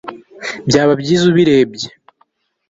[0.67, 1.87] Byaba byiza ubirebye